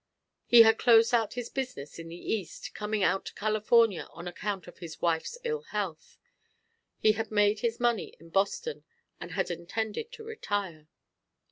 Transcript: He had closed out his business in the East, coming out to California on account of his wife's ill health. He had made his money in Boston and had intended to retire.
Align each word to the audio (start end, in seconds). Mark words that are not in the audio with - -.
He 0.47 0.63
had 0.63 0.79
closed 0.79 1.13
out 1.13 1.35
his 1.35 1.51
business 1.51 1.99
in 1.99 2.07
the 2.07 2.15
East, 2.15 2.73
coming 2.73 3.03
out 3.03 3.23
to 3.25 3.35
California 3.35 4.07
on 4.09 4.27
account 4.27 4.65
of 4.65 4.79
his 4.79 4.99
wife's 4.99 5.37
ill 5.43 5.61
health. 5.61 6.17
He 6.97 7.11
had 7.11 7.29
made 7.29 7.59
his 7.59 7.79
money 7.79 8.15
in 8.19 8.29
Boston 8.29 8.83
and 9.19 9.33
had 9.33 9.51
intended 9.51 10.11
to 10.13 10.23
retire. 10.23 10.87